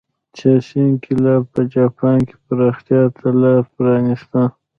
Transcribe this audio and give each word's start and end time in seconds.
سیاسي 0.37 0.77
انقلاب 0.89 1.43
په 1.53 1.61
جاپان 1.73 2.17
کې 2.27 2.35
پراختیا 2.45 3.01
ته 3.17 3.27
لار 3.41 3.61
پرانېسته. 3.73 4.41